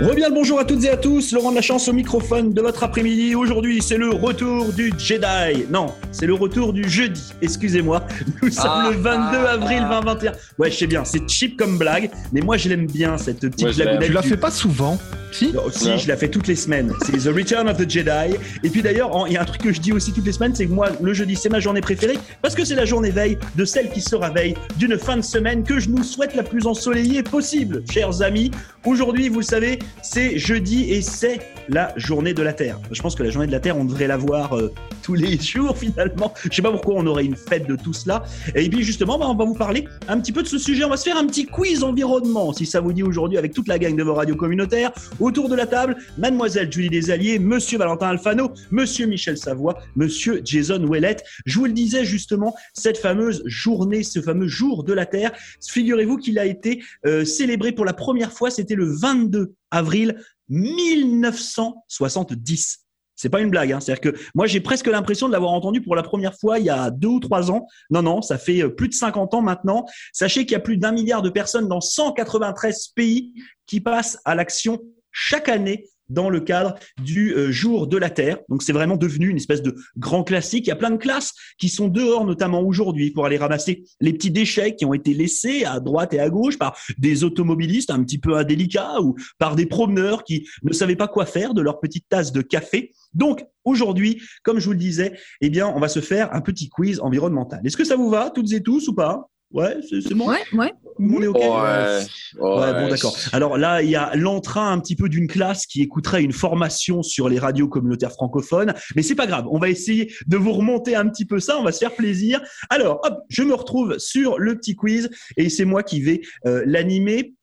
[0.00, 2.60] Reviens le bonjour à toutes et à tous, Laurent de la chance au microphone de
[2.60, 3.34] votre après-midi.
[3.34, 5.64] Aujourd'hui, c'est le retour du Jedi.
[5.70, 8.06] Non, c'est le retour du jeudi, excusez-moi.
[8.42, 10.00] Nous sommes Ah, le 22 ah, avril ah.
[10.02, 10.32] 2021.
[10.58, 13.62] Ouais, je sais bien, c'est cheap comme blague, mais moi je l'aime bien, cette petite
[13.62, 13.74] l'aime.
[13.74, 14.98] blagounette Tu la fais pas souvent?
[15.32, 16.92] Si Non, si, je la fais toutes les semaines.
[17.04, 18.36] C'est The Return of the Jedi.
[18.62, 20.54] Et puis d'ailleurs, il y a un truc que je dis aussi toutes les semaines,
[20.54, 23.38] c'est que moi, le jeudi, c'est ma journée préférée parce que c'est la journée veille
[23.54, 26.66] de celle qui se réveille d'une fin de semaine que je nous souhaite la plus
[26.66, 28.50] ensoleillée possible, chers amis.
[28.84, 32.78] Aujourd'hui, vous le savez, c'est jeudi et c'est la journée de la Terre.
[32.92, 34.72] Je pense que la journée de la Terre, on devrait la voir euh,
[35.02, 36.32] tous les jours finalement.
[36.44, 38.24] Je sais pas pourquoi on aurait une fête de tout cela.
[38.54, 40.84] Et puis justement, bah, on va vous parler un petit peu de ce sujet.
[40.84, 43.68] On va se faire un petit quiz environnement, si ça vous dit aujourd'hui, avec toute
[43.68, 44.92] la gang de vos radios communautaires.
[45.20, 50.82] Autour de la table, mademoiselle Julie Desalliés, monsieur Valentin Alfano, monsieur Michel Savoie, monsieur Jason
[50.84, 51.16] Ouellet.
[51.46, 55.32] Je vous le disais justement, cette fameuse journée, ce fameux jour de la Terre,
[55.68, 62.80] figurez-vous qu'il a été euh, célébré pour la première fois, c'était le 22 avril 1970.
[63.18, 63.80] C'est pas une blague, hein.
[63.80, 66.70] c'est-à-dire que moi j'ai presque l'impression de l'avoir entendu pour la première fois il y
[66.70, 67.66] a deux ou trois ans.
[67.88, 69.86] Non, non, ça fait euh, plus de 50 ans maintenant.
[70.12, 73.32] Sachez qu'il y a plus d'un milliard de personnes dans 193 pays
[73.66, 78.38] qui passent à l'action chaque année dans le cadre du euh, jour de la Terre.
[78.48, 80.66] Donc c'est vraiment devenu une espèce de grand classique.
[80.66, 84.12] Il y a plein de classes qui sont dehors, notamment aujourd'hui, pour aller ramasser les
[84.12, 88.02] petits déchets qui ont été laissés à droite et à gauche par des automobilistes un
[88.02, 91.80] petit peu indélicats ou par des promeneurs qui ne savaient pas quoi faire de leur
[91.80, 92.92] petite tasse de café.
[93.14, 96.68] Donc aujourd'hui, comme je vous le disais, eh bien, on va se faire un petit
[96.68, 97.60] quiz environnemental.
[97.64, 99.28] Est-ce que ça vous va, toutes et tous, ou pas?
[99.52, 100.28] Ouais, c'est bon.
[100.28, 100.72] Ouais, ouais.
[100.98, 101.36] On est ok.
[101.36, 101.44] Ouais.
[101.44, 102.04] Ouais,
[102.40, 103.16] Ouais, bon, d'accord.
[103.32, 107.02] Alors là, il y a l'entrain un petit peu d'une classe qui écouterait une formation
[107.02, 109.46] sur les radios communautaires francophones, mais c'est pas grave.
[109.50, 111.58] On va essayer de vous remonter un petit peu ça.
[111.58, 112.40] On va se faire plaisir.
[112.70, 116.62] Alors, hop, je me retrouve sur le petit quiz et c'est moi qui vais euh,
[116.66, 117.34] l'animer.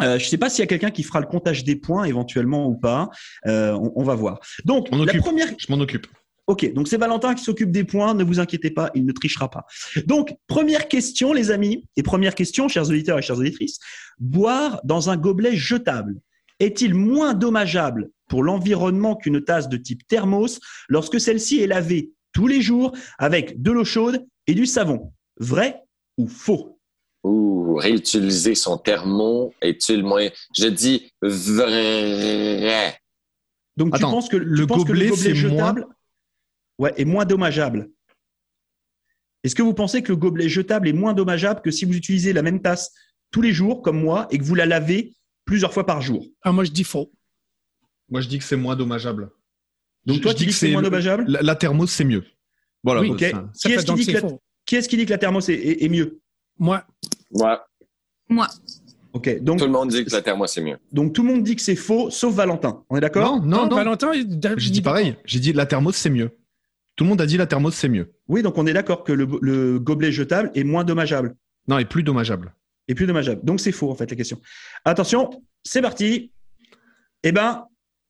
[0.00, 2.66] Euh, je sais pas s'il y a quelqu'un qui fera le comptage des points éventuellement
[2.68, 3.10] ou pas.
[3.46, 4.40] Euh, on, on va voir.
[4.64, 5.20] Donc, On la occupe.
[5.20, 6.06] première, Je m'en occupe.
[6.50, 9.48] Ok, donc c'est Valentin qui s'occupe des points, ne vous inquiétez pas, il ne trichera
[9.48, 9.66] pas.
[10.06, 13.78] Donc, première question, les amis, et première question, chers auditeurs et chères auditrices,
[14.18, 16.20] boire dans un gobelet jetable
[16.58, 20.58] est-il moins dommageable pour l'environnement qu'une tasse de type thermos
[20.88, 25.12] lorsque celle-ci est lavée tous les jours avec de l'eau chaude et du savon?
[25.38, 25.84] Vrai
[26.18, 26.80] ou faux?
[27.22, 30.28] Ouh, réutiliser son thermo est-il moins.
[30.58, 32.98] Je dis vrai.
[33.76, 35.86] Donc, Attends, tu penses que le que gobelet, c'est jetable
[36.80, 37.90] ouais, est moins dommageable
[39.44, 42.32] Est-ce que vous pensez que le gobelet jetable est moins dommageable que si vous utilisez
[42.32, 42.92] la même tasse
[43.30, 45.14] tous les jours, comme moi, et que vous la lavez
[45.44, 46.26] plusieurs fois par jour?
[46.42, 47.12] Ah, moi, je dis faux.
[48.08, 49.30] Moi, je dis que c'est moins dommageable.
[50.04, 51.24] Donc, Je- toi, je tu dis que c'est moins le- dommageable?
[51.28, 52.24] La, la thermos, c'est mieux.
[52.82, 53.02] Voilà.
[53.02, 53.16] Oui, ça-
[53.68, 54.40] Qui est-ce qui dit que la- faux.
[54.66, 56.20] Qui est-ce qui dit que la thermos est, est- est mieux?
[56.58, 56.84] Moi,
[57.30, 57.56] Ouais.
[58.28, 58.46] Moi.
[59.12, 60.76] Ok, donc Tout le monde dit que la thermo, c'est mieux.
[60.92, 62.84] donc tout le monde dit que c'est faux, sauf Valentin.
[62.88, 63.38] On est d'accord?
[63.40, 63.76] Non, non, non.
[63.76, 65.16] Valentin, J'ai dit pareil.
[65.24, 66.30] J'ai dit la thermos, c'est mieux.
[67.00, 68.12] Tout le monde a dit la thermos, c'est mieux.
[68.28, 71.34] Oui, donc on est d'accord que le, le gobelet jetable est moins dommageable
[71.66, 72.52] Non, et plus dommageable.
[72.88, 73.40] et plus dommageable.
[73.42, 74.38] Donc c'est faux en fait la question.
[74.84, 75.30] Attention,
[75.64, 76.30] c'est parti.
[77.22, 77.64] Eh ben,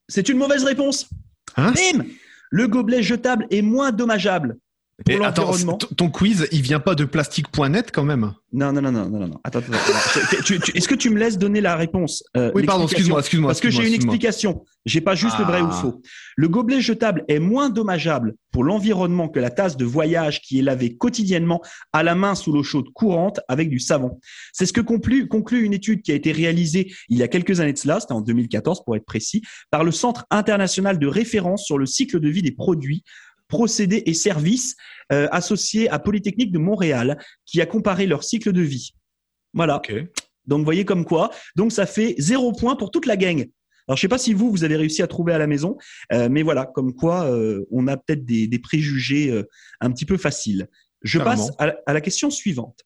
[0.09, 1.09] c'est une mauvaise réponse.
[1.55, 1.73] Hein?
[1.73, 2.05] Bim
[2.51, 4.59] Le gobelet jetable est moins dommageable
[5.05, 5.53] pour Et attends,
[5.97, 9.29] ton quiz, il vient pas de plastique.net quand même Non, non, non, non, non, non,
[9.29, 9.41] non.
[9.45, 10.55] Attends, attends, attends.
[10.75, 13.49] Est-ce que tu me laisses donner la réponse euh, Oui, pardon, excuse-moi, excuse-moi.
[13.49, 14.65] Parce que j'ai une explication.
[14.87, 15.81] J'ai pas juste le vrai ou le Ah.
[15.81, 16.03] faux.
[16.37, 20.63] Le gobelet jetable est moins dommageable pour l'environnement que la tasse de voyage qui est
[20.63, 21.61] lavée quotidiennement
[21.93, 24.19] à la main sous l'eau chaude courante avec du savon.
[24.53, 27.61] C'est ce que conclut, conclut une étude qui a été réalisée il y a quelques
[27.61, 31.65] années de cela, c'était en 2014 pour être précis, par le Centre international de référence
[31.65, 33.05] sur le cycle de vie des produits,
[33.51, 34.77] procédés et services
[35.13, 38.95] euh, associés à Polytechnique de Montréal, qui a comparé leur cycle de vie.
[39.53, 39.77] Voilà.
[39.77, 39.93] Ok.
[40.47, 41.31] Donc, vous voyez comme quoi.
[41.57, 43.47] Donc, ça fait zéro point pour toute la gang.
[43.87, 45.77] Alors, je sais pas si vous, vous avez réussi à trouver à la maison,
[46.13, 49.49] euh, mais voilà, comme quoi euh, on a peut-être des, des préjugés euh,
[49.81, 50.69] un petit peu faciles.
[51.03, 52.85] Je passe à la question suivante.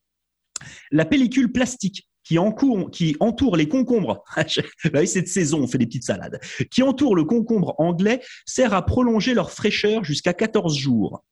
[0.92, 5.66] La pellicule plastique qui, encourt- qui entoure les concombres, bah oui, c'est de saison, on
[5.66, 6.40] fait des petites salades,
[6.70, 11.22] qui entoure le concombre anglais sert à prolonger leur fraîcheur jusqu'à 14 jours.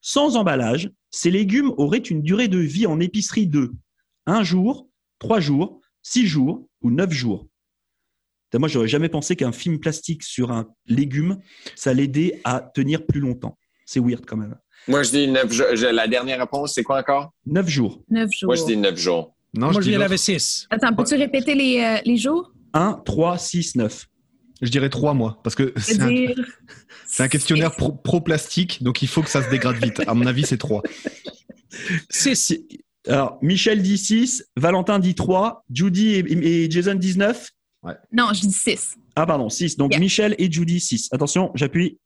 [0.00, 3.72] Sans emballage, ces légumes auraient une durée de vie en épicerie de
[4.26, 4.88] un jour,
[5.18, 7.46] trois jours, six jours ou neuf jours.
[8.50, 11.38] Putain, Moi, j'aurais jamais pensé qu'un film plastique sur un légume,
[11.76, 13.58] ça l'aidait à tenir plus longtemps.
[13.84, 14.56] C'est weird quand même.
[14.88, 15.66] Moi, je dis neuf jours.
[15.74, 17.32] Je- La dernière réponse, c'est quoi encore?
[17.44, 18.02] Neuf jours.
[18.08, 18.46] Neuf jours.
[18.48, 19.34] Moi, je dis neuf jours.
[19.54, 20.66] Non, moi, je, je laver 6.
[20.70, 22.52] Attends, peux-tu répéter les, euh, les jours?
[22.72, 24.06] 1, 3, 6, 9.
[24.62, 25.40] je dirais trois mois.
[25.42, 26.08] Parce que c'est un,
[27.06, 30.00] c'est un questionnaire pro, pro-plastique, donc il faut que ça se dégrade vite.
[30.06, 30.82] À mon avis, c'est trois.
[32.10, 32.54] 6.
[33.08, 37.50] Alors, Michel dit 6, Valentin dit 3, Judy et, et Jason disent 9.
[38.12, 38.96] Non, je dis 6.
[39.16, 39.76] Ah, pardon, 6.
[39.76, 40.00] Donc, Yeah.
[40.00, 41.08] Michel et Judy, 6.
[41.12, 41.98] Attention, j'appuie.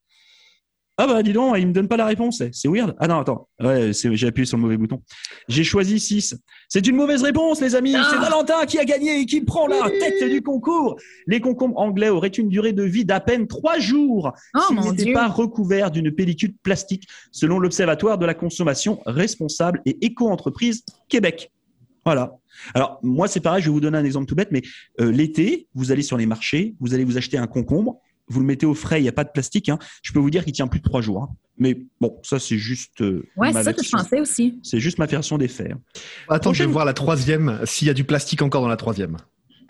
[0.97, 2.39] Ah, bah, dis donc, il me donne pas la réponse.
[2.39, 2.95] c'est- C'est weird.
[3.01, 3.49] Ah, non, attends.
[3.61, 5.03] Ouais, j'ai appuyé sur le mauvais bouton.
[5.49, 6.37] J'ai choisi 6.
[6.69, 7.95] C'est une mauvaise réponse, les amis.
[7.97, 8.07] Ah.
[8.13, 10.97] C'est Valentin qui a gagné et qui prend la tête du concours.
[11.27, 15.13] Les concombres anglais auraient une durée de vie d'à peine 3 jours Oh s'ils n'étaient
[15.13, 21.51] pas recouverts d'une pellicule plastique, selon l'Observatoire de la consommation responsable et éco-entreprise Québec.
[22.05, 22.37] Voilà.
[22.75, 24.63] Alors, moi, c'est pareil, je vais vous donner un exemple tout bête, mais
[25.01, 27.99] euh, l'été, vous allez sur les marchés, vous allez vous acheter un concombre,
[28.29, 29.69] vous le mettez au frais, il n'y a pas de plastique.
[29.69, 29.79] hein.
[30.03, 31.23] Je peux vous dire qu'il tient plus de trois jours.
[31.25, 31.29] hein.
[31.59, 33.01] Mais bon, ça, c'est juste.
[33.01, 34.59] euh, Ouais, c'est ça que je pensais aussi.
[34.63, 35.73] C'est juste ma version des faits.
[35.73, 35.81] hein.
[36.29, 39.17] Attends, je vais voir la troisième, s'il y a du plastique encore dans la troisième.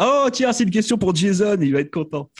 [0.01, 2.31] Oh, tiens, c'est une question pour Jason, il va être content.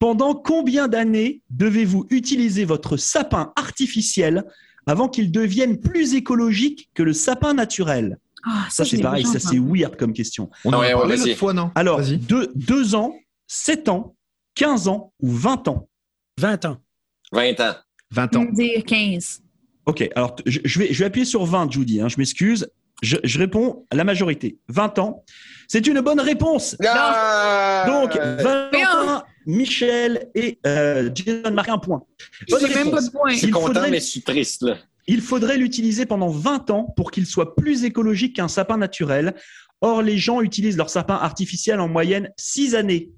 [0.00, 4.44] Pendant combien d'années devez-vous utiliser votre sapin artificiel
[4.86, 8.18] avant qu'il devienne plus écologique que le sapin naturel?
[8.46, 10.50] Ah, Ça, c'est pareil, ça, c'est weird comme question.
[10.64, 11.70] On en Ouais, a parlé l'autre fois, non?
[11.74, 13.14] Alors, deux, deux ans,
[13.46, 14.16] 7 ans,
[14.54, 15.88] 15 ans ou 20 ans?
[16.40, 16.78] 20 ans.
[17.32, 17.74] 20 ans.
[18.10, 18.44] 20 Je ans.
[18.44, 19.40] vais dire 15.
[19.86, 22.68] Ok, alors je, je vais, je vais appuyer sur 20, Judy, hein, je m'excuse.
[23.02, 24.58] Je, je réponds à la majorité.
[24.68, 25.24] 20 ans.
[25.68, 26.76] C'est une bonne réponse.
[26.86, 27.84] Ah!
[27.86, 32.02] Donc, Valentin, Michel et euh, Jason marquent un point.
[32.48, 33.30] Bonne même pas de point.
[33.32, 34.76] je suis il content, faudrait- mais je suis triste, là.
[35.06, 39.34] Il faudrait l'utiliser pendant 20 ans pour qu'il soit plus écologique qu'un sapin naturel.
[39.82, 43.10] Or, les gens utilisent leur sapin artificiel en moyenne 6 années.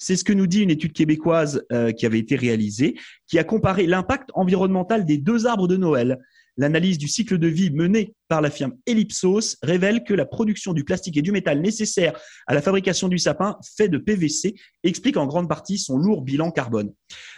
[0.00, 2.96] C'est ce que nous dit une étude québécoise euh, qui avait été réalisée,
[3.28, 6.18] qui a comparé l'impact environnemental des deux arbres de Noël.
[6.56, 10.84] L'analyse du cycle de vie menée par la firme Ellipsos révèle que la production du
[10.84, 15.26] plastique et du métal nécessaire à la fabrication du sapin fait de PVC explique en
[15.26, 16.92] grande partie son lourd bilan carbone.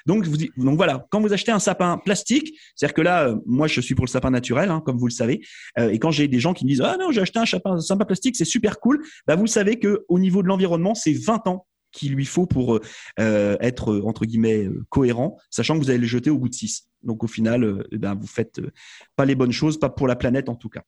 [0.07, 3.67] Donc, vous, donc voilà, quand vous achetez un sapin plastique, c'est-à-dire que là, euh, moi,
[3.67, 5.41] je suis pour le sapin naturel, hein, comme vous le savez.
[5.79, 7.77] Euh, et quand j'ai des gens qui me disent ah non, j'ai acheté un sapin,
[8.07, 11.67] plastique, c'est super cool, bah vous savez que au niveau de l'environnement, c'est 20 ans
[11.93, 12.81] qu'il lui faut pour
[13.21, 16.49] euh, être euh, entre guillemets euh, cohérent, sachant que vous allez le jeter au bout
[16.49, 16.89] de 6.
[17.03, 18.71] Donc au final, euh, eh ben vous faites euh,
[19.17, 20.83] pas les bonnes choses, pas pour la planète en tout cas.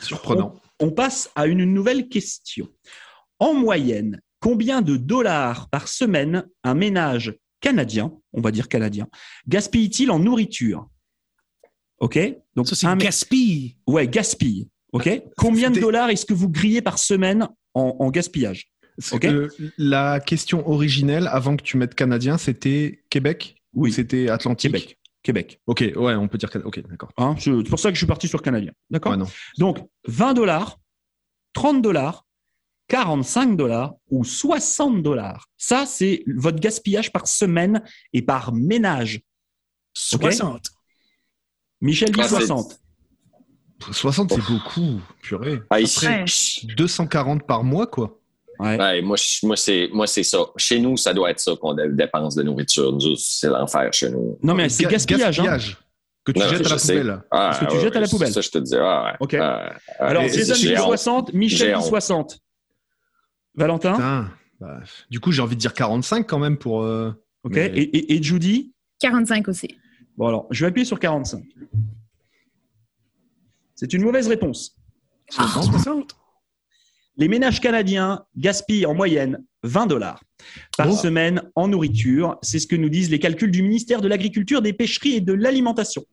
[0.00, 0.54] Surprenant.
[0.80, 2.68] On passe à une nouvelle question.
[3.38, 9.06] En moyenne, combien de dollars par semaine un ménage canadien, on va dire canadien,
[9.46, 10.88] gaspille-t-il en nourriture?
[11.98, 12.18] Ok?
[12.56, 13.76] Donc Ça, c'est un gaspille.
[13.86, 14.68] Ouais, gaspille.
[14.92, 15.08] Ok?
[15.36, 18.72] Combien de dollars est-ce que vous grillez par semaine en, en gaspillage?
[19.02, 19.22] C'est Ok.
[19.22, 23.92] que la question originelle, avant que tu mettes canadien, c'était Québec ou Oui.
[23.92, 24.72] c'était Atlantique?
[24.72, 24.98] Québec.
[25.22, 25.60] Québec.
[25.66, 26.66] Ok, ouais, on peut dire Canada.
[26.68, 27.10] Ok, d'accord.
[27.16, 28.72] Hein, c'est pour ça que je suis parti sur canadien.
[28.90, 29.12] D'accord?
[29.16, 29.24] Ouais.
[29.58, 29.78] Donc
[30.08, 30.80] 20 dollars,
[31.52, 32.26] 30 dollars,
[32.88, 35.46] 45 dollars ou 60 dollars.
[35.56, 37.82] Ça, c'est votre gaspillage par semaine
[38.12, 39.20] et par ménage.
[39.94, 40.66] 60.
[41.80, 42.78] Michel dit Ah, c'est- 60.
[43.92, 45.00] 60, c'est beaucoup.
[45.22, 45.60] Purée.
[45.70, 46.24] Ah, ici, Ouais.
[46.76, 48.20] 240 par mois, quoi.
[48.62, 48.78] Ouais.
[48.78, 50.38] Ouais, moi, moi, c'est, moi, c'est ça.
[50.56, 52.92] Chez nous, ça doit être ça qu'on dé- dépense de nourriture.
[52.92, 54.38] Nous, c'est l'enfer chez nous.
[54.42, 55.40] Non, mais c'est Ga- gaspillage.
[55.40, 55.58] hein.
[56.24, 56.98] Que tu Non, jettes à la sais.
[57.00, 57.22] poubelle.
[57.32, 58.32] Ah, que tu ouais, jettes à la poubelle.
[58.32, 58.76] Ça, je te dis.
[58.76, 59.16] Ah, ouais.
[59.18, 59.34] Ok.
[59.34, 60.84] Ah, Alors, Jason j'ai dit honte.
[60.86, 61.84] 60, Michel J'ai dit honte.
[61.84, 62.38] 60.
[63.56, 63.92] Valentin?
[63.94, 64.30] Putain.
[64.60, 64.80] Bah,
[65.10, 66.82] du coup, j'ai envie de dire 45 quand même pour.
[66.82, 67.10] euh,
[67.42, 67.54] Ok.
[67.54, 68.72] mais- Et, et, et Judy?
[69.00, 69.76] 45 aussi.
[70.16, 71.42] Bon, alors, je vais appuyer sur 45.
[73.74, 74.76] C'est une mauvaise réponse.
[75.36, 76.14] Ah, 60.
[77.16, 80.22] Les ménages canadiens gaspillent en moyenne 20 dollars
[80.76, 80.96] par Oh.
[80.96, 82.38] semaine en nourriture.
[82.42, 85.32] C'est ce que nous disent les calculs du ministère de l'Agriculture, des Pêcheries et de
[85.32, 86.04] l'Alimentation.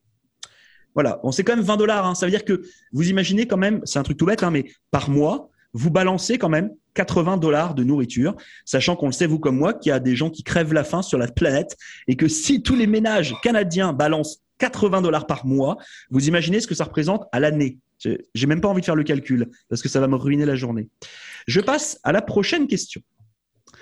[0.95, 2.05] Voilà, bon, c'est quand même 20 dollars.
[2.05, 2.15] hein.
[2.15, 4.65] Ça veut dire que vous imaginez quand même, c'est un truc tout bête, hein, mais
[4.91, 9.39] par mois, vous balancez quand même 80 dollars de nourriture, sachant qu'on le sait, vous
[9.39, 11.77] comme moi, qu'il y a des gens qui crèvent la faim sur la planète
[12.07, 15.77] et que si tous les ménages canadiens balancent 80 dollars par mois,
[16.09, 17.77] vous imaginez ce que ça représente à l'année.
[17.99, 20.55] J'ai même pas envie de faire le calcul parce que ça va me ruiner la
[20.55, 20.89] journée.
[21.47, 23.01] Je passe à la prochaine question.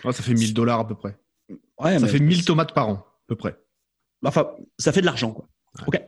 [0.04, 1.18] ça fait 1000 dollars à peu près.
[1.80, 3.58] Ouais, ça fait 1000 tomates par an, à peu près.
[4.26, 5.48] Enfin, ça fait de l'argent, quoi.
[5.86, 6.02] Ok.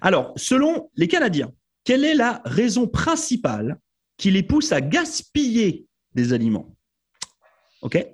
[0.00, 1.52] Alors, selon les Canadiens,
[1.84, 3.78] quelle est la raison principale
[4.16, 6.76] qui les pousse à gaspiller des aliments?
[7.82, 8.04] Ok.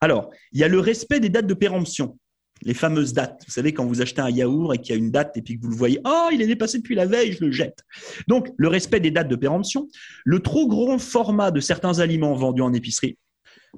[0.00, 2.18] Alors, il y a le respect des dates de péremption,
[2.64, 3.42] les fameuses dates.
[3.46, 5.58] Vous savez, quand vous achetez un yaourt et qu'il y a une date et puis
[5.58, 7.84] que vous le voyez, oh, il est dépassé depuis la veille, je le jette.
[8.28, 9.88] Donc, le respect des dates de péremption,
[10.24, 13.18] le trop grand format de certains aliments vendus en épicerie.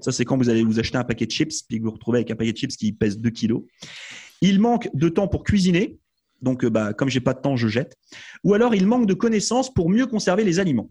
[0.00, 1.94] Ça, c'est quand vous allez vous acheter un paquet de chips puis que vous vous
[1.94, 3.62] retrouvez avec un paquet de chips qui pèse 2 kilos.
[4.40, 5.98] Il manque de temps pour cuisiner.
[6.42, 7.96] Donc, euh, bah, comme j'ai pas de temps, je jette.
[8.42, 10.90] Ou alors, il manque de connaissances pour mieux conserver les aliments.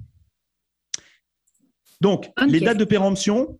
[2.02, 3.60] Donc, les dates de péremption,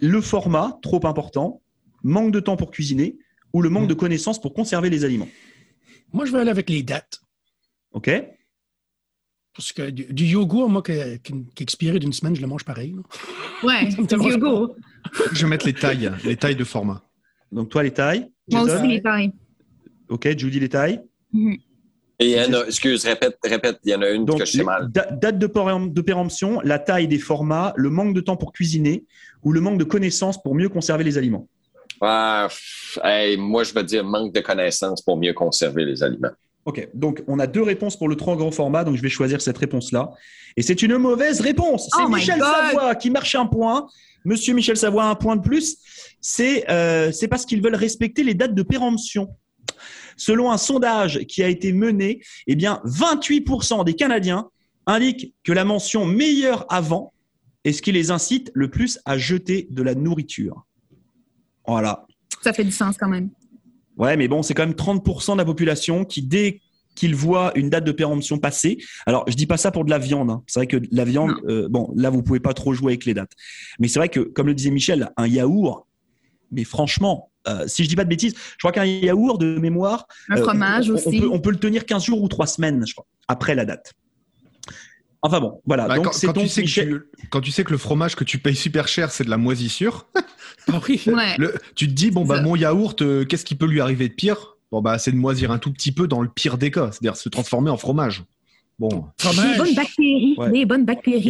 [0.00, 1.60] le format, trop important,
[2.02, 3.18] manque de temps pour cuisiner,
[3.54, 3.88] ou le manque Mm.
[3.88, 5.28] de connaissances pour conserver les aliments.
[6.12, 7.20] Moi, je vais aller avec les dates.
[7.92, 8.10] OK
[9.56, 10.92] Parce que du, du yogourt, moi, qui,
[11.54, 12.94] qui expirait d'une semaine, je le mange pareil.
[13.62, 14.76] Ouais, du yogourt.
[15.32, 17.02] Je vais mettre les tailles, les tailles de format.
[17.52, 18.26] Donc toi les tailles.
[18.50, 19.32] Moi Jason aussi, les tailles.
[20.08, 21.00] Ok, Judy les tailles.
[21.32, 21.56] Mhm.
[22.20, 24.44] Et il y en a, excuse, répète, répète, il y en a une Donc que
[24.44, 24.88] je sais mal.
[24.90, 29.04] da- date de péremption, la taille des formats, le manque de temps pour cuisiner
[29.42, 31.48] ou le manque de connaissances pour mieux conserver les aliments.
[32.06, 36.30] Ah, pff, hey, moi, je veux dire manque de connaissances pour mieux conserver les aliments.
[36.66, 39.40] Ok, donc on a deux réponses pour le trop grand format, donc je vais choisir
[39.40, 40.10] cette réponse-là.
[40.56, 41.90] Et c'est une mauvaise réponse.
[41.94, 42.38] C'est Oh Michel.
[42.38, 43.86] Savoie qui marche un point.
[44.24, 45.76] Monsieur Michel Savoie, un point de plus.
[46.20, 49.28] C'est euh, c'est parce qu'ils veulent respecter les dates de péremption.
[50.16, 54.48] Selon un sondage qui a été mené, eh bien, 28% des Canadiens
[54.86, 57.12] indiquent que la mention meilleur avant
[57.64, 60.64] est ce qui les incite le plus à jeter de la nourriture.
[61.66, 62.06] Voilà.
[62.42, 63.30] Ça fait du sens quand même.
[63.96, 66.60] Ouais, mais bon, c'est quand même 30% de la population qui, dès
[66.94, 69.98] qu'ils voient une date de péremption passer, alors je dis pas ça pour de la
[69.98, 70.30] viande.
[70.30, 70.42] hein.
[70.46, 73.14] C'est vrai que la viande, euh, bon, là vous pouvez pas trop jouer avec les
[73.14, 73.32] dates.
[73.80, 75.86] Mais c'est vrai que, comme le disait Michel, un yaourt,
[76.52, 80.06] mais franchement, euh, si je dis pas de bêtises, je crois qu'un yaourt de mémoire,
[80.28, 81.20] Un euh, fromage on aussi.
[81.20, 83.92] peut, on peut le tenir 15 jours ou 3 semaines, je crois, après la date.
[85.26, 85.88] Enfin bon, voilà.
[85.88, 86.88] Bah, donc quand, tu sais que Michel.
[87.18, 89.38] tu- quand tu sais que le fromage que tu payes super cher, c'est de la
[89.38, 90.06] moisissure,
[90.70, 91.00] Ah oui.
[91.06, 91.34] Ouais.
[91.38, 94.12] le- tu te dis, bon, bah, mon yaourt, euh, qu'est-ce qui peut lui arriver de
[94.14, 94.56] pire?
[94.70, 97.16] Bon, bah, c'est de moisir un tout petit peu dans le pire des cas, c'est-à-dire
[97.16, 98.22] se transformer en fromage.
[98.78, 98.88] Bon,
[99.22, 100.34] Des bonnes bactéries.
[100.36, 100.50] Ouais.
[100.50, 101.22] Des bonnes bactéries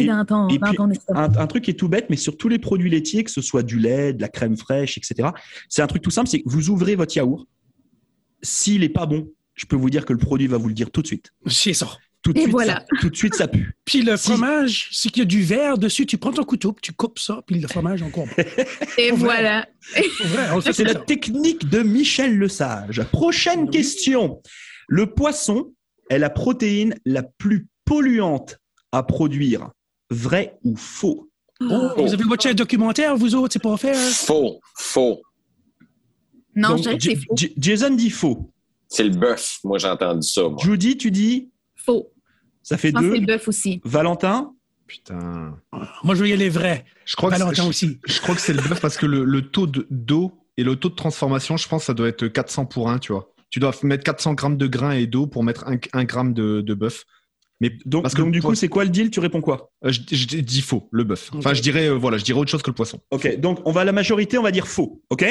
[0.73, 1.21] ton estomac.
[1.21, 3.41] un, un truc qui est tout bête, mais sur tous les produits laitiers, que ce
[3.41, 5.29] soit du lait, de la crème fraîche, etc.
[5.69, 7.47] C'est un truc tout simple, c'est que vous ouvrez votre yaourt.
[8.41, 10.89] S'il est pas bon, je peux vous dire que le produit va vous le dire
[10.91, 11.31] tout de suite.
[11.47, 11.87] C'est ça.
[12.25, 12.73] Tout de Et suite, voilà.
[12.79, 13.71] ça, tout de suite, ça pue.
[13.85, 16.05] Puis le Si- fromage, c'est qu'il y a du verre dessus.
[16.07, 18.25] Tu prends ton couteau, puis tu coupes ça, puis le fromage encore.
[18.97, 19.67] Et Pour voilà.
[19.95, 20.01] Le
[20.61, 23.03] fait C'est la technique de Michel Lesage.
[23.11, 23.69] Prochaine Oui.
[23.69, 24.41] question.
[24.87, 25.71] Le poisson
[26.09, 28.57] est la protéine la plus polluante
[28.91, 29.69] à produire.
[30.09, 31.29] Vrai ou faux?
[31.61, 33.95] Oh, vous avez un documentaire, vous autres, c'est pas faire?
[33.97, 35.21] Faux, faux.
[36.55, 37.35] Non, Donc, je dirais que J- c'est faux.
[37.37, 38.51] J- Jason dit faux.
[38.87, 39.59] C'est le bœuf.
[39.63, 40.57] Moi, j'ai entendu ça, moi.
[40.63, 42.11] Judy, tu dis Faux.
[42.65, 43.13] Ça fait Je pense que deux.
[43.13, 43.81] c'est le bœuf aussi.
[43.85, 44.51] Valentin
[44.87, 45.57] putain.
[46.03, 46.85] Moi, je veux y aller vrai.
[47.05, 47.99] Je crois, que Valentin c'est- aussi.
[48.05, 50.63] je, je crois que c'est le bœuf parce que le, le taux de- d'eau et
[50.63, 53.31] le taux de transformation, je pense, ça doit être 400 pour 1, tu vois.
[53.49, 56.61] Tu dois mettre 400 grammes de grains et d'eau pour mettre un, un gramme de,
[56.61, 57.05] de bœuf.
[57.61, 59.09] Mais Donc, Parce que donc du toi- coup, c'est quoi le deal?
[59.09, 59.71] Tu réponds quoi?
[59.85, 61.31] Euh, je, je dis faux, le bœuf.
[61.33, 62.99] Enfin, je dirais, euh, voilà, je dirais autre chose que le poisson.
[63.11, 65.01] Ok, donc on va à la majorité, on va dire faux.
[65.09, 65.25] Ok?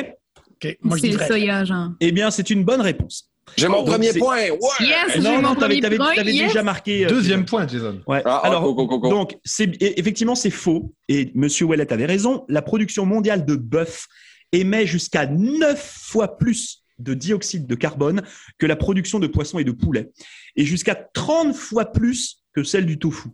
[0.51, 1.27] OK, moi, je C'est dis le vrai.
[1.29, 1.91] soya, genre.
[2.01, 3.31] Eh bien, c'est une bonne réponse.
[3.57, 4.37] J'ai mon premier point.
[4.51, 4.59] Ouais!
[4.81, 7.05] Yes, non, non, t'avais, déjà marqué.
[7.05, 8.01] euh, Deuxième point, Jason.
[8.07, 8.23] Ouais.
[8.25, 9.11] Ah, ah, Alors, go, go, go, go.
[9.11, 10.95] donc, et- effectivement, c'est faux.
[11.09, 12.45] Et Monsieur Ouellet avait raison.
[12.49, 14.07] La production mondiale de bœuf
[14.53, 18.23] émet jusqu'à 9 fois plus de dioxyde de carbone
[18.59, 20.11] que la production de poissons et de poulets.
[20.57, 23.29] Et jusqu'à 30 fois plus que celle du tofu.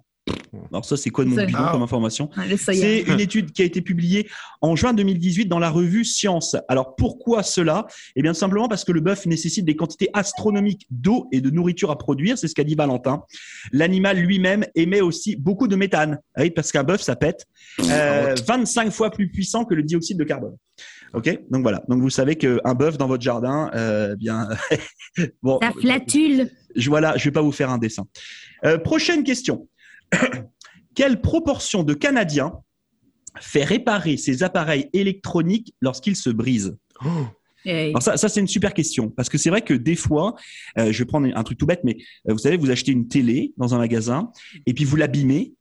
[0.73, 1.71] Alors ça, c'est quoi de mon Ah.
[1.73, 2.29] comme information.
[2.59, 4.29] C'est une étude qui a été publiée
[4.61, 6.57] en juin 2018 dans la revue Science.
[6.69, 7.87] Alors pourquoi cela?
[8.17, 11.91] Eh bien simplement parce que le bœuf nécessite des quantités astronomiques d'eau et de nourriture
[11.91, 13.23] à produire, c'est ce qu'a dit Valentin.
[13.73, 17.47] L'animal lui-même émet aussi beaucoup de méthane, Ah oui, parce qu'un bœuf ça pète,
[17.89, 20.57] euh, 25 fois plus puissant que le dioxyde de carbone.
[21.13, 21.83] Ok, donc voilà.
[21.89, 24.49] Donc vous savez qu'un bœuf dans votre jardin, euh, bien,
[25.43, 26.51] bon, La flatule.
[26.77, 28.07] je, voilà, je vais pas vous faire un dessin.
[28.65, 29.69] Euh, prochaine question.
[30.95, 32.53] Quelle proportion de Canadiens
[33.41, 36.77] fait réparer ses appareils électroniques lorsqu'ils se brisent?
[37.65, 37.91] Hey.
[37.91, 40.35] Alors ça, ça c'est une super question parce que c'est vrai que des fois,
[40.79, 41.97] euh, je vais prendre un truc tout bête, mais
[42.29, 44.31] euh, vous savez, vous achetez une télé dans un magasin
[44.67, 45.53] et puis vous l'abîmez.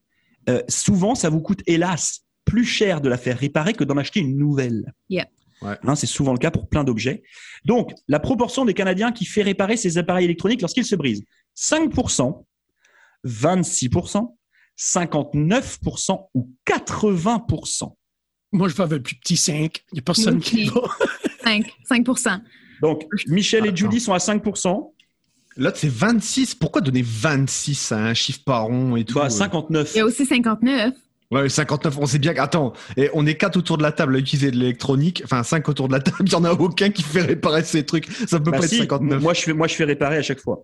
[0.49, 4.21] Euh, souvent, ça vous coûte hélas plus cher de la faire réparer que d'en acheter
[4.21, 4.93] une nouvelle.
[5.09, 5.27] Yeah.
[5.61, 5.75] Ouais.
[5.83, 7.21] Hein, c'est souvent le cas pour plein d'objets.
[7.65, 11.23] Donc, la proportion des Canadiens qui fait réparer ses appareils électroniques lorsqu'ils se brisent
[11.57, 12.45] 5%,
[13.25, 14.35] 26%,
[14.79, 17.93] 59% ou 80%.
[18.51, 19.83] Moi, je vais avec le plus petit 5.
[19.91, 20.81] Il n'y a personne qui va.
[21.43, 21.65] 5.
[21.85, 22.05] 5
[22.81, 23.75] Donc, Michel et.
[23.75, 24.91] Judy sont à 5%.
[25.57, 26.55] Là, c'est 26.
[26.55, 29.29] Pourquoi donner 26 à un chiffre par rond et tout Bah, euh?
[29.29, 29.91] 59.
[29.93, 30.93] Il y a aussi 59.
[31.31, 34.15] Ouais, 59, on sait bien que- Attends, et on est quatre autour de la table
[34.15, 35.21] à utiliser de l'électronique.
[35.25, 37.85] Enfin, cinq autour de la table, il n'y en a aucun qui fait réparer ces
[37.85, 38.07] trucs.
[38.27, 39.21] Ça peut Bah pas si, être 59.
[39.21, 40.63] moi je fais moi je fais réparer à chaque fois.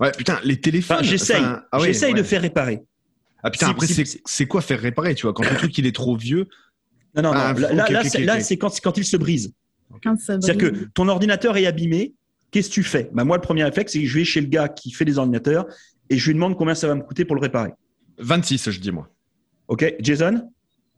[0.00, 0.96] Ouais, putain, les téléphones.
[0.98, 1.40] Enfin, j'essaye.
[1.40, 2.18] enfin, ah ouais, j'essaye ouais.
[2.18, 2.82] de faire réparer.
[3.46, 5.86] Ah putain, Si- après, si- c'est quoi faire réparer, tu vois Quand le truc il
[5.86, 6.48] est trop vieux?
[7.14, 7.60] Non non Ah, non.
[7.76, 8.24] Là, c'est, ok.
[8.24, 9.52] là, c'est quand quand il se brise.
[10.02, 12.14] Quand ça C'est-à-dire que ton ordinateur est abîmé.
[12.50, 13.10] Qu'est-ce que tu fais?
[13.12, 15.18] Bah moi le premier réflexe c'est que je vais chez le gars qui fait des
[15.18, 15.66] ordinateurs
[16.08, 17.70] et je lui demande combien ça va me coûter pour le réparer.
[18.18, 19.08] 26, je dis moi.
[19.68, 20.32] Ok, Jason?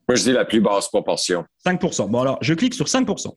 [0.08, 1.44] Moi, je dis la plus basse proportion.
[1.66, 2.08] 5%.
[2.08, 3.34] Bon alors je clique sur 5%.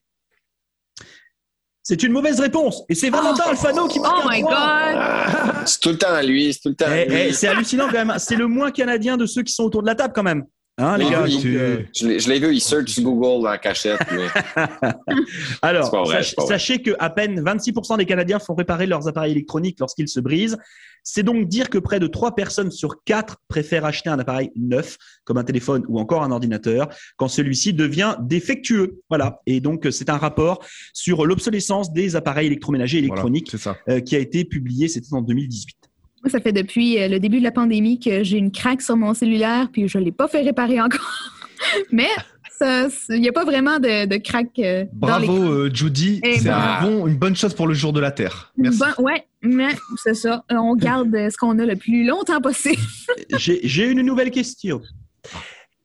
[1.90, 4.92] C'est une mauvaise réponse et c'est Valentin Alfano qui marque Oh un my point.
[4.92, 5.66] God!
[5.66, 7.16] C'est tout le temps à lui, c'est tout le temps à Eh, lui.
[7.16, 8.14] eh, c'est hallucinant quand même.
[8.18, 10.44] C'est le moins canadien de ceux qui sont autour de la table quand même.
[10.80, 14.00] Hein, les gars, euh, Je l'ai- vu, il search Google en cachette.
[14.12, 14.26] Mais...
[15.62, 19.78] Alors, vrai, sach- sachez que à peine 26% des Canadiens font réparer leurs appareils électroniques
[19.78, 20.56] lorsqu'ils se brisent.
[21.02, 24.96] C'est donc dire que près de 3 personnes sur 4 préfèrent acheter un appareil neuf,
[25.24, 29.00] comme un téléphone ou encore un ordinateur, quand celui-ci devient défectueux.
[29.08, 29.40] Voilà.
[29.46, 33.54] Et donc, euh, c'est un rapport sur l'obsolescence des appareils électroménagers Voilà, électroniques
[33.88, 35.76] euh, qui a été publié, c'était en 2018.
[36.22, 38.96] Moi, ça fait depuis euh, le début de la pandémie que j'ai une craque sur
[38.96, 41.34] mon cellulaire, puis je ne l'ai pas fait réparer encore.
[41.92, 42.08] Mais
[43.10, 46.82] il n'y a pas vraiment de, de craque euh, les Bravo euh, Judy, c'est un
[46.82, 48.52] bon, une bonne chose pour le jour de la Terre.
[48.56, 48.80] Merci.
[48.80, 49.68] Bon, ouais, mais
[50.02, 50.44] c'est ça.
[50.50, 52.82] On garde euh, ce qu'on a le plus longtemps possible.
[53.38, 54.80] J'ai j'ai une nouvelle question.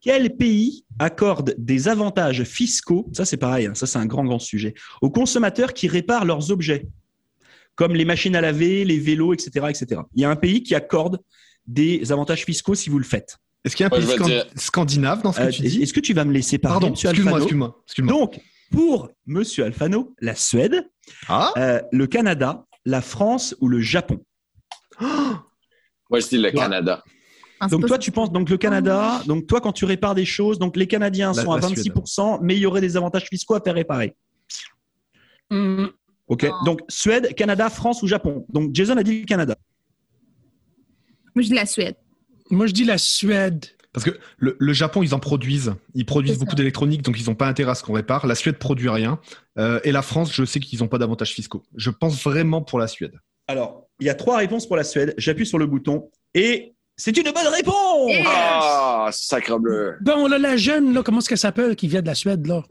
[0.02, 4.40] Quel pays accorde des avantages fiscaux, ça c'est pareil, hein, ça c'est un grand grand
[4.40, 6.88] sujet, aux consommateurs qui réparent leurs objets,
[7.76, 10.02] comme les machines à laver, les vélos, etc., etc.
[10.16, 11.20] Il y a un pays qui accorde
[11.68, 13.38] des avantages fiscaux si vous le faites.
[13.64, 15.82] Est-ce qu'il y a un pays scan- dire- scandinave dans ce que Euh, tu dis?
[15.82, 17.82] Est-ce que tu vas me laisser parler, Pardon, Monsieur excuse-moi, Alfano excuse-moi.
[17.86, 18.14] excuse-moi.
[18.14, 18.40] Donc,
[18.72, 20.88] pour Monsieur Alfano, la Suède,
[21.28, 21.52] Ah?
[21.58, 24.24] euh, le Canada, la France ou le Japon?
[25.02, 27.04] Moi, je dis le Canada.
[27.72, 29.24] Donc toi, tu penses donc le Canada.
[29.26, 32.40] Donc toi, quand tu répares des choses, donc les Canadiens La- sont à la 26%,
[32.44, 34.16] mais il y aurait des avantages fiscaux à faire réparer.
[35.50, 35.90] Hum,
[36.28, 36.48] Ok.
[36.66, 38.46] Donc Suède, Canada, France ou Japon?
[38.50, 39.56] Donc Jason a dit le Canada.
[41.36, 41.96] Moi, je dis la Suède.
[42.50, 43.66] Moi, je dis la Suède.
[43.92, 45.74] Parce que le, le Japon, ils en produisent.
[45.94, 48.28] Ils produisent beaucoup d'électronique, donc ils n'ont pas intérêt à ce qu'on répare.
[48.28, 49.20] La Suède produit rien.
[49.58, 51.64] Euh, et la France, je sais qu'ils n'ont pas d'avantages fiscaux.
[51.76, 53.20] Je pense vraiment pour la Suède.
[53.48, 55.14] Alors, il y a trois réponses pour la Suède.
[55.18, 58.12] J'appuie sur le bouton et c'est une bonne réponse.
[58.26, 59.96] Ah, sacre bleu.
[60.02, 62.64] Bon, là, la jeune, là, comment est-ce qu'elle s'appelle qui vient de la Suède, là?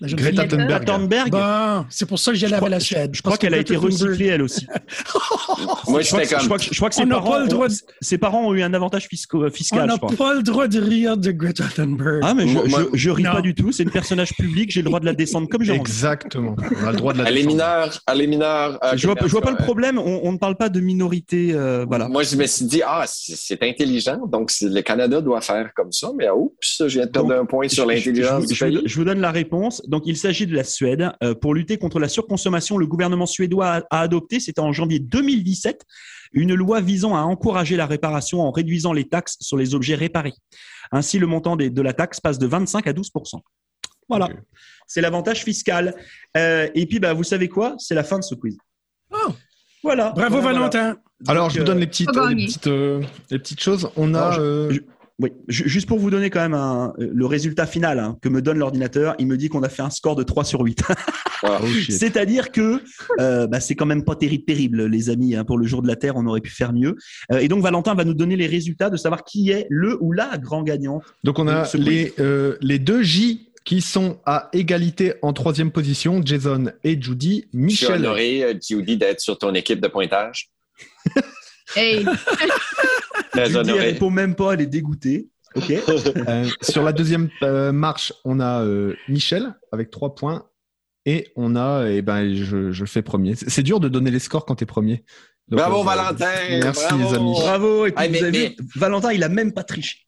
[0.00, 0.48] La jeune Greta fille.
[0.50, 0.84] Thunberg.
[0.86, 1.30] Thunberg.
[1.30, 3.10] Bon, c'est pour ça que j'allais Je crois- avec la Suède.
[3.14, 4.66] Je crois Parce que qu'elle a été recyclée elle aussi.
[5.88, 6.58] Moi, Je crois, que, je, crois comme.
[6.58, 8.46] que, je crois que ses On n'a parents, pas le droit ont, de- ses parents
[8.46, 10.16] ont eu un avantage fisco- On fiscal, n'a je crois.
[10.16, 12.20] pas le droit de rire de Greta Thunberg.
[12.24, 13.32] Ah mais je, je, je ris Non.
[13.32, 13.70] pas du tout.
[13.70, 14.70] C'est une personnage public.
[14.72, 15.80] J'ai le droit de la descendre comme j'ai envie.
[15.80, 16.56] Exactement.
[16.82, 17.54] On a le droit de la Elle est défendre.
[17.56, 17.98] mineure.
[18.10, 18.78] Elle est mineure.
[18.80, 19.98] Ah, Je vois, je vois pas le problème.
[19.98, 21.50] On, on ne parle pas de minorité.
[21.52, 22.08] euh, voilà.
[22.08, 24.26] Moi, je me suis dit, ah, c'est intelligent.
[24.26, 26.10] Donc, le Canada doit faire comme ça.
[26.16, 28.80] Mais, oups, je viens de perdre Donc, un point sur Je- je- l'intelligence je, je
[28.86, 29.81] je vous donne la réponse.
[29.88, 31.10] Donc, il s'agit de la Suède.
[31.22, 34.98] Euh, pour lutter contre la surconsommation, le gouvernement suédois a, a adopté, c'était en janvier
[34.98, 35.82] 2017,
[36.32, 40.34] une loi visant à encourager la réparation en réduisant les taxes sur les objets réparés.
[40.92, 43.40] Ainsi, le montant des- de la taxe passe de 25 à 12%
[44.08, 44.28] Voilà.
[44.86, 45.94] C'est l'avantage fiscal.
[46.36, 47.74] Euh, et puis, bah, vous savez quoi?
[47.78, 48.56] C'est la fin de ce quiz.
[49.12, 49.32] Oh.
[49.82, 50.10] Voilà.
[50.12, 50.58] Bravo, Voilà, voilà.
[50.70, 50.96] Valentin.
[51.28, 52.46] Alors, Donc, je vous donne euh, les petites, pas les gagné.
[52.46, 53.90] petites, euh, les petites choses.
[53.96, 54.18] On a.
[54.20, 54.80] Alors, je- euh, je-
[55.18, 58.28] Oui, Ju- juste pour vous donner quand même un- euh, le résultat final hein, que
[58.28, 60.82] me donne l'ordinateur, il me dit qu'on a fait un score de 3 sur 8.
[60.88, 60.94] Ah.
[61.62, 61.92] oh, shit.
[61.94, 62.80] C'est-à-dire que
[63.20, 65.34] euh, bah, c'est quand même pas terrible, terrible, les amis.
[65.36, 66.96] hein, pour le jour de la Terre, on aurait pu faire mieux.
[67.30, 70.12] Euh, et donc Valentin va nous donner les résultats de savoir qui est le ou
[70.12, 71.02] la grand gagnante.
[71.24, 76.20] Donc, on a les, euh, les deux J qui sont à égalité en troisième position
[76.24, 77.42] Jason et Judy.
[77.52, 77.92] Je suis Michel.
[77.92, 80.50] honoré, Judy, d'être sur ton équipe de pointage.
[81.76, 82.04] Hey,
[83.34, 85.28] Judy, elle répond même pas, elle est dégoûtée.
[85.54, 85.70] Ok.
[86.28, 90.46] Euh, sur la deuxième euh, marche, on a euh, Michel avec trois points.
[91.04, 93.34] Et on a, et ben, je, je le fais premier.
[93.34, 95.04] C'est dur de donner les scores quand t'es premier.
[95.48, 96.30] Donc, Bravo, euh, Valentin!
[96.62, 97.02] Merci, Bravo!
[97.10, 97.32] les amis.
[97.40, 97.86] Bravo.
[97.86, 99.98] Et puis Hey, mais- vous avez mais- vu, Valentin, il a même pas triché.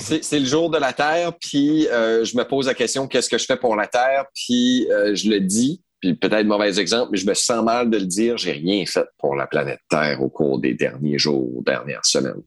[0.00, 3.28] C'est c'est le jour de la Terre, puis euh, je me pose la question qu'est-ce
[3.28, 7.10] que je fais pour la Terre, puis euh, je le dis, puis peut-être mauvais exemple,
[7.12, 8.36] mais je me sens mal de le dire.
[8.38, 12.42] J'ai rien fait pour la planète Terre au cours des derniers jours, dernières semaines.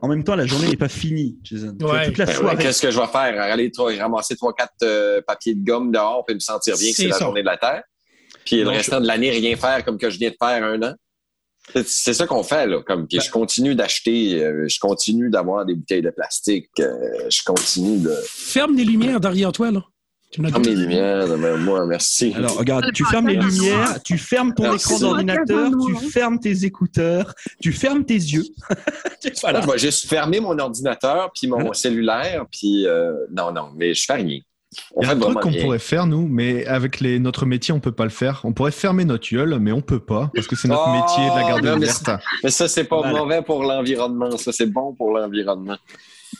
[0.00, 1.76] En même temps, la journée n'est pas finie, Jason.
[1.82, 2.06] Ouais.
[2.06, 2.56] Toute la Ben ouais, soirée.
[2.62, 3.38] Qu'est-ce que je vais faire?
[3.42, 6.96] Aller trois- ramasser trois quatre euh, papiers de gomme dehors, puis me sentir bien que
[6.96, 7.82] c'est la journée de la Terre,
[8.46, 10.94] puis le restant de l'année rien faire comme que je viens de faire un an?
[11.74, 12.80] C'est- C'est ça qu'on fait là.
[12.82, 16.96] Comme puis Ben- je continue d'acheter, euh, je continue d'avoir des bouteilles de plastique, euh,
[17.28, 19.84] je continue de Ferme les lumières derrière toi, là.
[20.30, 21.26] Tu n'as fermer les lumières.
[21.58, 22.32] moi, merci.
[22.36, 24.86] Alors, regarde, tu fermes les lumières, tu fermes ton Merci.
[24.92, 26.02] écran d'ordinateur, tu noir.
[26.12, 28.44] fermes tes écouteurs, tu fermes tes yeux.
[29.40, 29.62] voilà.
[29.62, 31.72] Je vais juste fermer mon ordinateur puis mon Voilà.
[31.74, 34.40] cellulaire puis euh, non non, mais je fais rien.
[34.94, 37.72] On Il y a un truc qu'on pourrait faire, nous, mais avec les, notre métier,
[37.72, 38.42] on peut pas le faire.
[38.44, 41.24] On pourrait fermer notre gueule, mais on peut pas, parce que c'est notre Oh, métier
[41.30, 42.10] de la garder ouverte.
[42.44, 43.18] Mais ça c'est pas Voilà.
[43.18, 45.78] mauvais pour l'environnement, ça c'est bon pour l'environnement.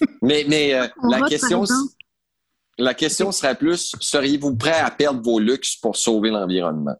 [0.22, 1.64] mais mais euh, la question.
[2.78, 6.96] La question serait plus seriez-vous prêt à perdre vos luxes pour sauver l'environnement?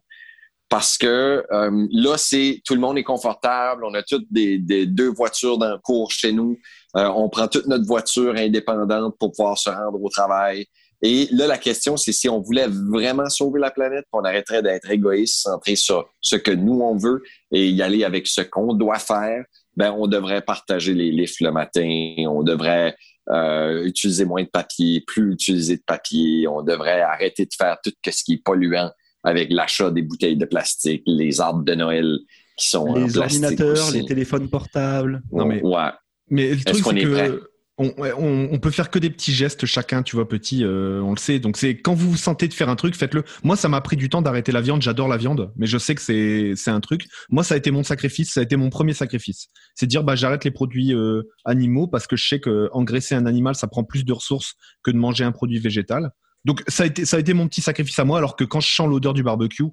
[0.69, 3.83] Parce que euh, là, c'est tout le monde est confortable.
[3.83, 6.57] On a toutes des, deux voitures dans le cours chez nous.
[6.95, 10.67] Euh, on prend toute notre voiture indépendante pour pouvoir se rendre au travail.
[11.01, 14.91] Et là, la question, c'est si on voulait vraiment sauver la planète, on arrêterait d'être
[14.91, 18.99] égoïste, centré sur ce que nous on veut et y aller avec ce qu'on doit
[18.99, 19.45] faire.
[19.75, 22.95] Ben, on devrait partager les livres le matin, on devrait
[23.29, 27.91] euh, utiliser moins de papier, plus utiliser de papier, on devrait arrêter de faire tout
[28.05, 28.91] ce qui est polluant
[29.23, 32.17] avec l'achat des bouteilles de plastique, les arbres de Noël
[32.57, 33.99] qui sont en Les plastique ordinateurs, aussi.
[33.99, 35.21] les téléphones portables.
[35.31, 35.89] Non, mais- Ouais.
[36.31, 37.27] Mais le Est-ce truc, qu'on c'est est prêt?
[37.29, 37.48] que
[37.79, 41.11] on, on, on peut faire que des petits gestes chacun, tu vois, petit, euh, on
[41.11, 41.39] le sait.
[41.39, 43.23] Donc c'est quand vous vous sentez de faire un truc, faites-le.
[43.43, 44.81] Moi, ça m'a pris du temps d'arrêter la viande.
[44.81, 47.07] J'adore la viande, mais je sais que c'est c'est un truc.
[47.29, 48.33] Moi, ça a été mon sacrifice.
[48.33, 49.47] Ça a été mon premier sacrifice.
[49.75, 53.25] C'est dire bah j'arrête les produits euh, animaux parce que je sais que engraisser un
[53.25, 56.11] animal, ça prend plus de ressources que de manger un produit végétal.
[56.45, 58.17] Donc ça a été ça a été mon petit sacrifice à moi.
[58.17, 59.63] Alors que quand je sens l'odeur du barbecue,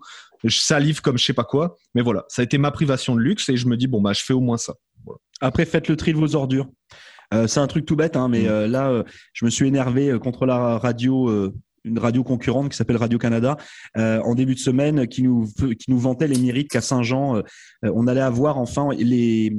[0.44, 1.76] je salive comme je sais pas quoi.
[1.96, 4.12] Mais voilà, ça a été ma privation de luxe et je me dis bon bah
[4.12, 4.74] je fais au moins ça.
[5.40, 6.68] Après, faites le tri de vos ordures.
[7.34, 8.48] Euh, c'est un truc tout bête, hein, mais Mm.
[8.48, 11.52] euh, là, euh, je me suis énervé euh, contre la radio, euh,
[11.84, 13.56] une radio concurrente qui s'appelle Radio Canada,
[13.96, 15.46] euh, en début de semaine, qui nous
[15.78, 17.42] qui nous vantait les mérites qu'à Saint-Jean,
[17.84, 19.56] on allait avoir enfin les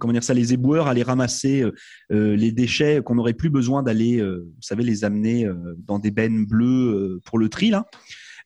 [0.00, 1.64] comment dire ça, les éboueurs allaient ramasser
[2.10, 5.54] les déchets qu'on n'aurait plus besoin d'aller, euh, vous savez, les amener euh,
[5.86, 7.86] dans des bennes bleues euh, pour le tri là.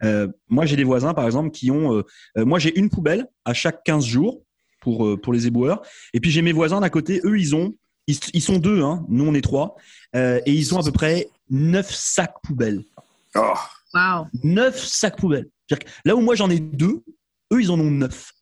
[0.03, 1.95] Euh, moi, j'ai des voisins, par exemple, qui ont.
[1.97, 2.03] euh,
[2.37, 4.43] euh, moi, j'ai une poubelle à chaque 15 jours
[4.81, 5.81] pour pour les éboueurs.
[6.13, 7.75] Et puis j'ai mes voisins d'à côté, eux, ils ont,
[8.07, 9.77] ils, ils sont deux, hein, nous on est trois,
[10.15, 12.83] euh, et ils ont à peu près neuf sacs poubelles.
[13.35, 13.55] Oh.
[13.95, 14.27] Wow.
[14.43, 15.49] Neuf sacs poubelles.
[15.69, 17.03] C'est-à-dire que Là où moi j'en ai deux,
[17.53, 18.33] eux ils en ont neuf.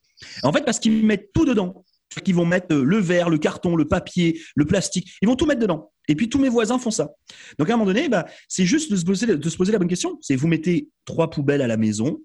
[0.43, 1.85] En fait, parce qu'ils mettent tout dedans.
[2.25, 5.17] Qu'ils vont mettre euh, le verre, le carton, le papier, le plastique.
[5.23, 5.93] Ils vont tout mettre dedans.
[6.09, 7.11] Et puis tous mes voisins font ça.
[7.59, 9.79] Donc à un moment donné, bah, c'est juste de se, poser, de se poser la
[9.79, 10.19] bonne question.
[10.21, 12.21] C'est vous mettez trois poubelles à la maison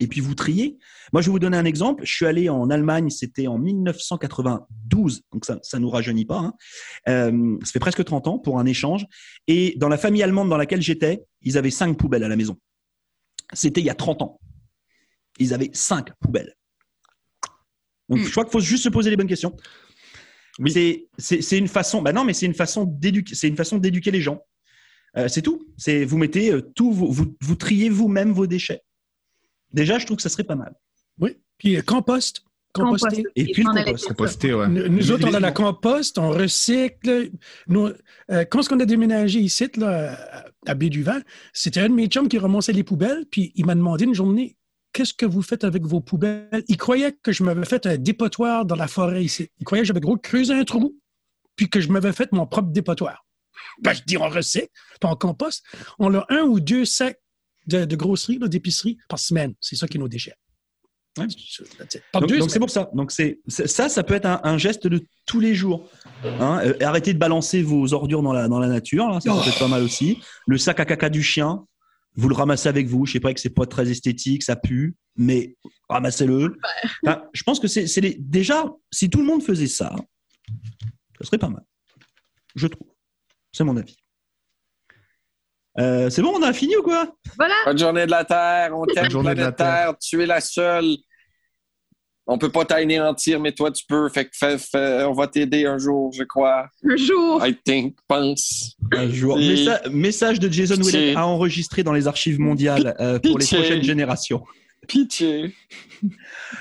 [0.00, 0.78] et puis vous triez.
[1.12, 2.04] Moi, je vais vous donner un exemple.
[2.06, 6.38] Je suis allé en Allemagne, c'était en 1992, donc ça ça nous rajeunit pas.
[6.38, 6.54] Hein.
[7.08, 9.06] Euh, ça fait presque 30 ans pour un échange.
[9.46, 12.56] Et dans la famille allemande dans laquelle j'étais, ils avaient cinq poubelles à la maison.
[13.52, 14.40] C'était il y a 30 ans.
[15.38, 16.54] Ils avaient cinq poubelles.
[18.08, 18.24] Donc, Hmm.
[18.24, 19.54] je crois qu'il faut juste se poser les bonnes questions.
[20.58, 20.70] Oui.
[20.72, 22.02] C'est- C'est c'est une façon.
[22.02, 23.34] Bah non, mais c'est une façon d'éduquer.
[23.34, 24.40] C'est une façon d'éduquer les gens.
[25.16, 25.66] Euh, c'est tout.
[25.76, 26.92] C'est vous mettez euh, tout.
[26.92, 28.82] Vous, vous, vous triez vous-même vos déchets.
[29.72, 30.74] Déjà, je trouve que ça serait pas mal.
[31.18, 31.36] Oui.
[31.58, 32.42] Puis euh, compost.
[32.74, 33.24] Composter.
[33.34, 34.08] Et puis le compost.
[34.08, 34.68] Composter, ouais.
[34.68, 37.30] Nous, autres, on a la compost, on recycle.
[37.66, 37.90] Nous,
[38.30, 40.16] euh, quand on a déménagé ici, là,
[40.66, 41.20] à Baie-du-Vent,
[41.52, 44.58] c'était un de mes chums qui ramassait les poubelles, puis il m'a demandé une journée
[44.92, 46.64] Qu'est-ce que vous faites avec vos poubelles?
[46.66, 49.48] Il croyait que je m'avais fait un dépotoir dans la forêt ici.
[49.58, 50.98] Il croyait que j'avais gros creusé un trou,
[51.56, 53.24] puis que je m'avais fait mon propre dépotoir.
[53.80, 55.64] Ben, je dis on recycle, puis on composte.
[55.98, 57.20] On a un ou deux sacs
[57.68, 59.54] de, de grosserie, là, d'épicerie par semaine.
[59.60, 60.34] C'est ça qui est nos déchets.
[61.18, 61.26] Ouais.
[62.12, 62.90] Par Donc, c'est pour ça.
[62.94, 65.88] Donc c'est c'est- ça, ça peut être un, un geste de tous les jours.
[66.24, 69.08] Hein, euh, arrêtez de balancer vos ordures dans la dans la nature.
[69.08, 70.18] là, ça, peut être pas mal aussi.
[70.46, 71.64] Le sac à caca du chien,
[72.14, 73.04] vous le ramassez avec vous.
[73.04, 75.56] Je sais pas que c'est pas très esthétique, ça pue, mais
[75.88, 76.56] ramassez-le.
[77.04, 79.96] Enfin, je pense que c'est c'est les- déjà si tout le monde faisait ça,
[81.18, 81.64] ça serait pas mal.
[82.54, 82.86] Je trouve.
[83.52, 83.96] C'est mon avis.
[85.78, 87.12] Euh, c'est bon, on a fini ou quoi?
[87.36, 87.54] Voilà.
[87.64, 89.94] Bonne journée de la Terre, on t'aime, Bonne journée de la planète Terre.
[90.00, 90.96] Tu es la seule.
[92.30, 94.08] On peut pas t'anéantir, mais toi, tu peux.
[94.10, 96.66] Fait que fais- fais- on va t'aider un jour, je crois.
[96.84, 97.46] Un jour.
[97.46, 98.76] I think, pense.
[98.92, 99.38] Un jour.
[99.38, 100.74] Et- Messa- message de Jason.
[100.82, 104.42] Willett à enregistrer dans les archives mondiales euh, pour les prochaines générations.
[104.88, 105.54] Pitié.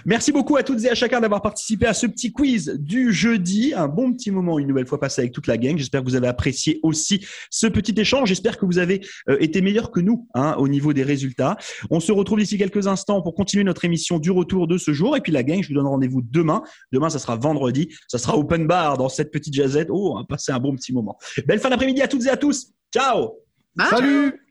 [0.05, 3.73] Merci beaucoup à toutes et à chacun d'avoir participé à ce petit quiz du jeudi.
[3.73, 5.77] Un bon petit moment, une nouvelle fois passé avec toute la gang.
[5.77, 8.27] J'espère que vous avez apprécié aussi ce petit échange.
[8.27, 11.55] J'espère que vous avez euh, été meilleurs que nous hein, au niveau des résultats.
[11.89, 15.15] On se retrouve d'ici quelques instants pour continuer notre émission du retour de ce jour.
[15.15, 16.63] Et puis la gang, je vous donne rendez-vous demain.
[16.91, 17.87] Demain, ça sera vendredi.
[18.09, 19.87] Ça sera open bar dans cette petite jazette.
[19.89, 21.17] Oh, on va passer un bon petit moment.
[21.45, 22.73] Belle fin d'après-midi à toutes et à tous.
[22.93, 23.35] Ciao
[23.73, 23.87] Bye.
[23.89, 24.46] Salut